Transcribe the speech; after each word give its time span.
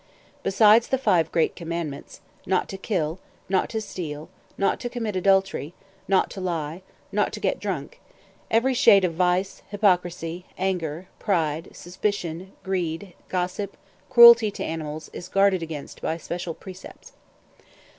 Beside 0.41 0.81
the 0.81 0.97
five 0.97 1.31
great 1.31 1.55
commandments, 1.55 2.21
not 2.47 2.67
to 2.69 2.75
kill, 2.75 3.19
not 3.47 3.69
to 3.69 3.79
steal, 3.79 4.29
not 4.57 4.79
to 4.79 4.89
commit 4.89 5.15
adultery, 5.15 5.75
not 6.07 6.31
to 6.31 6.41
lie, 6.41 6.81
not 7.11 7.31
to 7.33 7.39
get 7.39 7.59
drunk, 7.59 8.01
every 8.49 8.73
shade 8.73 9.05
of 9.05 9.13
vice, 9.13 9.61
hypocrisy, 9.69 10.43
anger, 10.57 11.07
pride, 11.19 11.69
suspicion, 11.75 12.51
greed, 12.63 13.13
gossip, 13.29 13.77
cruelty 14.09 14.49
to 14.49 14.63
animals, 14.63 15.11
is 15.13 15.29
guarded 15.29 15.61
against 15.61 16.01
by 16.01 16.17
special 16.17 16.55
precepts. 16.55 17.11